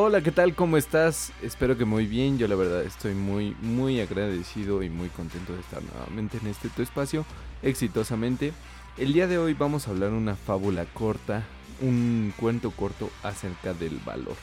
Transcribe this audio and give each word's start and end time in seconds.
Hola, 0.00 0.20
¿qué 0.20 0.30
tal? 0.30 0.54
¿Cómo 0.54 0.76
estás? 0.76 1.32
Espero 1.42 1.76
que 1.76 1.84
muy 1.84 2.06
bien. 2.06 2.38
Yo 2.38 2.46
la 2.46 2.54
verdad 2.54 2.84
estoy 2.84 3.14
muy, 3.14 3.56
muy 3.60 4.00
agradecido 4.00 4.84
y 4.84 4.88
muy 4.88 5.08
contento 5.08 5.52
de 5.52 5.58
estar 5.58 5.82
nuevamente 5.82 6.38
en 6.40 6.46
este 6.46 6.68
tu 6.68 6.82
espacio 6.82 7.24
exitosamente. 7.64 8.52
El 8.96 9.12
día 9.12 9.26
de 9.26 9.38
hoy 9.38 9.54
vamos 9.54 9.88
a 9.88 9.90
hablar 9.90 10.12
una 10.12 10.36
fábula 10.36 10.84
corta, 10.84 11.42
un 11.80 12.32
cuento 12.38 12.70
corto 12.70 13.10
acerca 13.24 13.74
del 13.74 13.98
valor. 14.06 14.36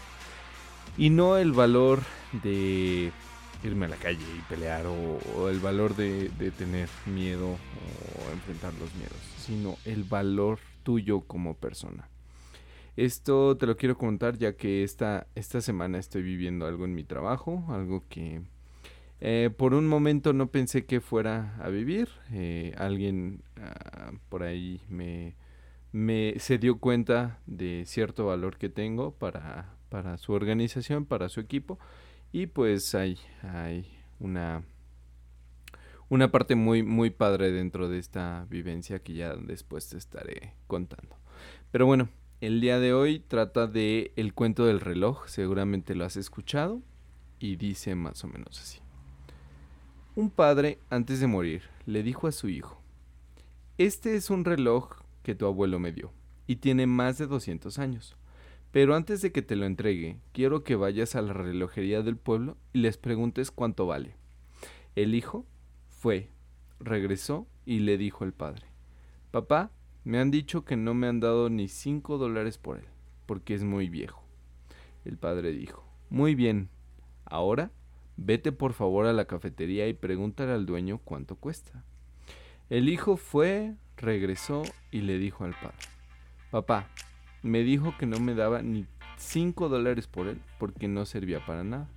Y 0.98 1.10
no 1.10 1.38
el 1.38 1.54
valor 1.54 2.02
de 2.44 3.14
irme 3.64 3.86
a 3.86 3.90
la 3.90 3.96
calle 3.96 4.26
y 4.38 4.42
pelear 4.50 4.86
o, 4.88 5.48
el 5.48 5.62
valor 5.62 5.96
de, 5.96 6.28
de 6.38 6.52
tener 6.52 6.90
miedo 7.06 7.48
o 7.48 8.32
enfrentar 8.34 8.74
los 8.74 8.94
miedos, 8.96 9.20
sino 9.40 9.78
el 9.86 10.04
valor 10.04 10.60
tuyo 10.84 11.22
como 11.22 11.54
persona. 11.54 12.10
Esto 12.98 13.58
te 13.58 13.66
lo 13.66 13.76
quiero 13.76 13.98
contar 13.98 14.38
ya 14.38 14.56
que 14.56 14.84
esta, 14.84 15.28
esta 15.36 15.60
semana 15.62 15.98
estoy 15.98 16.24
viviendo 16.24 16.66
algo 16.66 16.86
en 16.86 16.96
mi 16.96 17.04
trabajo, 17.04 17.66
algo 17.70 18.06
que 18.08 18.42
eh, 19.20 19.50
por 19.56 19.74
un 19.74 19.88
momento 19.88 20.34
no 20.34 20.48
pensé 20.48 20.86
que 20.86 21.02
fuera 21.02 21.56
a 21.62 21.70
vivir. 21.70 22.10
Eh, 22.32 22.74
alguien 22.78 23.44
ah, 23.58 24.12
por 24.30 24.44
ahí 24.44 24.82
me, 24.90 25.36
me 25.92 26.36
se 26.40 26.58
dio 26.58 26.80
cuenta 26.80 27.40
de 27.46 27.84
cierto 27.86 28.28
valor 28.28 28.58
que 28.58 28.70
tengo 28.70 29.12
para, 29.12 29.74
para 29.90 30.18
su 30.18 30.34
organización, 30.34 31.06
para 31.06 31.30
su 31.30 31.40
equipo. 31.40 31.80
Y 32.32 32.48
pues 32.48 32.96
hay, 32.96 33.18
hay 33.42 33.88
una, 34.20 34.64
una 36.10 36.32
parte 36.32 36.56
muy, 36.56 36.84
muy 36.84 37.10
padre 37.10 37.52
dentro 37.52 37.90
de 37.90 38.00
esta 38.00 38.46
vivencia 38.50 39.00
que 39.00 39.14
ya 39.14 39.36
después 39.36 39.90
te 39.90 39.98
estaré 39.98 40.54
contando. 40.68 41.16
Pero 41.72 41.86
bueno, 41.86 42.10
el 42.42 42.60
día 42.60 42.80
de 42.80 42.94
hoy 42.94 43.20
trata 43.20 43.66
de 43.66 44.12
El 44.16 44.34
cuento 44.34 44.66
del 44.66 44.82
reloj, 44.82 45.28
seguramente 45.28 45.96
lo 45.96 46.06
has 46.06 46.18
escuchado, 46.18 46.82
y 47.40 47.56
dice 47.56 47.96
más 47.96 48.24
o 48.24 48.28
menos 48.28 48.60
así. 48.60 48.80
Un 50.16 50.30
padre, 50.30 50.80
antes 50.90 51.20
de 51.20 51.28
morir, 51.28 51.64
le 51.86 52.04
dijo 52.04 52.28
a 52.28 52.32
su 52.32 52.50
hijo, 52.50 52.82
Este 53.78 54.16
es 54.16 54.30
un 54.30 54.44
reloj 54.44 54.92
que 55.24 55.36
tu 55.36 55.46
abuelo 55.46 55.80
me 55.80 55.94
dio, 55.94 56.12
y 56.46 56.58
tiene 56.58 56.88
más 56.88 57.18
de 57.18 57.28
200 57.28 57.80
años. 57.80 58.16
Pero 58.72 58.96
antes 58.96 59.22
de 59.22 59.32
que 59.32 59.42
te 59.42 59.56
lo 59.56 59.66
entregue, 59.66 60.20
quiero 60.34 60.64
que 60.64 60.76
vayas 60.76 61.16
a 61.16 61.22
la 61.22 61.32
relojería 61.32 62.02
del 62.02 62.18
pueblo 62.18 62.58
y 62.74 62.80
les 62.80 62.98
preguntes 62.98 63.50
cuánto 63.50 63.86
vale. 63.86 64.18
El 64.96 65.16
hijo 65.16 65.46
fue, 65.88 66.30
regresó 66.80 67.48
y 67.66 67.80
le 67.80 67.98
dijo 67.98 68.26
al 68.26 68.34
padre, 68.34 68.68
Papá, 69.32 69.72
me 70.06 70.20
han 70.20 70.30
dicho 70.30 70.64
que 70.64 70.78
no 70.78 70.94
me 70.94 71.08
han 71.08 71.20
dado 71.20 71.50
ni 71.50 71.68
cinco 71.68 72.20
dólares 72.20 72.60
por 72.60 72.78
él, 72.78 72.86
porque 73.26 73.56
es 73.56 73.64
muy 73.64 73.90
viejo. 73.90 74.24
El 75.04 75.18
padre 75.18 75.52
dijo, 75.52 75.84
Muy 76.12 76.36
bien, 76.36 76.70
ahora 77.26 77.72
vete 78.16 78.52
por 78.52 78.74
favor 78.74 79.08
a 79.08 79.14
la 79.14 79.26
cafetería 79.26 79.88
y 79.88 79.94
pregúntale 79.94 80.54
al 80.54 80.68
dueño 80.68 81.00
cuánto 81.00 81.36
cuesta. 81.36 81.84
El 82.70 82.88
hijo 82.88 83.18
fue, 83.18 83.74
regresó 83.98 84.62
y 84.92 85.02
le 85.02 85.18
dijo 85.18 85.44
al 85.44 85.54
padre, 85.54 85.76
Papá, 86.52 86.88
me 87.42 87.64
dijo 87.64 87.96
que 87.98 88.06
no 88.06 88.20
me 88.20 88.36
daba 88.36 88.62
ni 88.62 88.86
cinco 89.18 89.70
dólares 89.70 90.06
por 90.06 90.28
él 90.28 90.40
porque 90.60 90.88
no 90.88 91.06
servía 91.06 91.44
para 91.44 91.64
nada. 91.64 91.90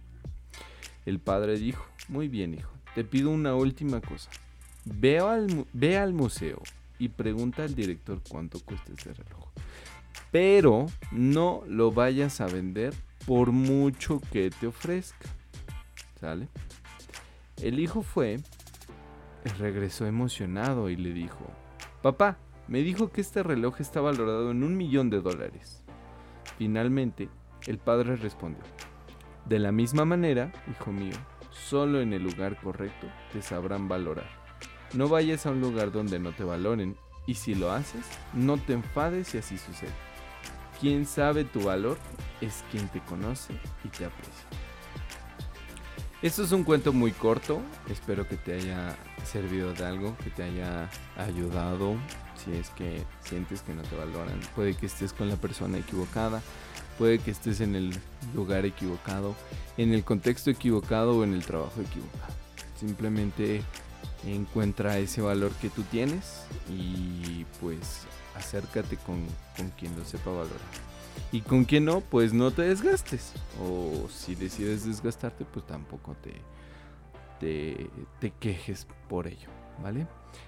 El 1.05 1.20
padre 1.20 1.59
dijo, 1.59 1.84
Muy 2.09 2.29
bien, 2.29 2.55
hijo, 2.55 2.73
te 2.95 3.05
pido 3.05 3.29
una 3.29 3.55
última 3.55 4.01
cosa. 4.01 4.31
Ve 4.86 5.19
al, 5.19 5.67
ve 5.75 5.98
al 5.98 6.14
museo 6.14 6.62
y 6.98 7.08
pregunta 7.08 7.64
al 7.64 7.74
director 7.74 8.20
cuánto 8.28 8.60
cuesta 8.60 8.92
ese 8.92 9.12
reloj. 9.14 9.48
Pero 10.30 10.86
no 11.12 11.62
lo 11.66 11.92
vayas 11.92 12.40
a 12.40 12.46
vender 12.46 12.94
por 13.27 13.52
mucho 13.52 14.20
que 14.32 14.50
te 14.50 14.66
ofrezca. 14.66 15.28
¿Sale? 16.20 16.48
El 17.62 17.78
hijo 17.78 18.02
fue, 18.02 18.40
regresó 19.58 20.06
emocionado 20.06 20.90
y 20.90 20.96
le 20.96 21.12
dijo, 21.12 21.46
papá, 22.02 22.39
me 22.68 22.83
dijo 22.83 23.11
que 23.11 23.20
este 23.20 23.42
reloj 23.42 23.80
está 23.80 24.00
valorado 24.00 24.50
en 24.50 24.62
un 24.62 24.77
millón 24.77 25.11
de 25.11 25.20
dólares. 25.20 25.83
Finalmente, 26.58 27.28
el 27.67 27.78
padre 27.78 28.17
respondió, 28.17 28.62
de 29.46 29.58
la 29.58 29.73
misma 29.73 30.05
manera, 30.05 30.52
hijo 30.70 30.92
mío, 30.92 31.17
solo 31.50 32.00
en 32.00 32.12
el 32.12 32.23
lugar 32.23 32.61
correcto 32.61 33.06
te 33.33 33.42
sabrán 33.42 33.89
valorar. 33.89 34.37
No 34.94 35.08
vayas 35.08 35.44
a 35.46 35.50
un 35.50 35.60
lugar 35.60 35.92
donde 35.92 36.18
no 36.18 36.32
te 36.32 36.44
valoren 36.44 36.96
y 37.26 37.34
si 37.34 37.54
lo 37.54 37.70
haces, 37.70 38.04
no 38.32 38.56
te 38.56 38.72
enfades 38.72 39.28
si 39.28 39.38
así 39.38 39.58
sucede. 39.58 39.92
Quien 40.80 41.04
sabe 41.04 41.44
tu 41.44 41.64
valor 41.64 41.98
es 42.40 42.64
quien 42.70 42.88
te 42.88 43.00
conoce 43.00 43.52
y 43.84 43.88
te 43.88 44.06
aprecia. 44.06 44.46
Esto 46.22 46.42
es 46.42 46.50
un 46.50 46.64
cuento 46.64 46.92
muy 46.92 47.12
corto, 47.12 47.60
espero 47.88 48.26
que 48.26 48.36
te 48.36 48.54
haya 48.54 48.96
servido 49.24 49.72
de 49.72 49.84
algo, 49.84 50.16
que 50.24 50.30
te 50.30 50.42
haya 50.42 50.90
ayudado 51.16 51.94
si 52.34 52.56
es 52.56 52.70
que 52.70 53.05
sientes 53.20 53.62
que 53.62 53.74
no 53.74 53.82
te 53.82 53.94
valoran. 53.94 54.40
Puede 54.56 54.74
que 54.74 54.86
estés 54.86 55.12
con 55.12 55.28
la 55.28 55.36
persona 55.36 55.78
equivocada, 55.78 56.42
puede 56.98 57.18
que 57.18 57.30
estés 57.30 57.60
en 57.60 57.76
el 57.76 57.96
lugar 58.34 58.66
equivocado, 58.66 59.36
en 59.76 59.92
el 59.92 60.02
contexto 60.02 60.50
equivocado 60.50 61.18
o 61.18 61.24
en 61.24 61.34
el 61.34 61.44
trabajo 61.44 61.80
equivocado. 61.80 62.34
Simplemente 62.74 63.62
encuentra 64.27 64.98
ese 64.98 65.20
valor 65.20 65.52
que 65.61 65.70
tú 65.70 65.83
tienes 65.84 66.45
y 66.70 67.45
pues 67.61 68.06
acércate 68.34 68.96
con, 68.98 69.27
quien 69.79 69.96
lo 69.96 70.05
sepa 70.05 70.30
valorar. 70.30 70.89
Y 71.33 71.40
con 71.40 71.64
quien 71.64 71.84
no, 71.84 72.01
pues 72.01 72.33
no 72.33 72.51
te 72.51 72.62
desgastes. 72.62 73.33
O 73.62 74.08
si 74.08 74.34
decides 74.34 74.86
desgastarte, 74.86 75.45
pues 75.45 75.67
tampoco 75.67 76.17
te, 76.23 76.33
te, 77.40 77.90
te 78.20 78.30
quejes 78.30 78.86
por 79.08 79.27
ello, 79.27 79.48
¿vale? 79.83 80.06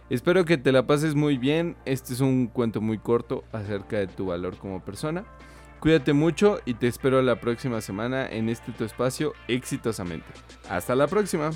Espero 0.08 0.44
que 0.44 0.58
te 0.58 0.72
la 0.72 0.86
pases 0.86 1.14
muy 1.14 1.38
bien. 1.38 1.76
Este 1.84 2.12
es 2.12 2.20
un 2.20 2.46
cuento 2.46 2.80
muy 2.80 2.98
corto 2.98 3.44
acerca 3.52 3.98
de 3.98 4.06
tu 4.06 4.26
valor 4.26 4.56
como 4.56 4.80
persona. 4.84 5.24
Cuídate 5.80 6.12
mucho 6.12 6.60
y 6.66 6.74
te 6.74 6.88
espero 6.88 7.22
la 7.22 7.40
próxima 7.40 7.80
semana 7.80 8.28
en 8.28 8.50
este 8.50 8.70
tu 8.72 8.84
espacio 8.84 9.32
exitosamente. 9.48 10.26
Hasta 10.68 10.94
la 10.94 11.06
próxima. 11.06 11.50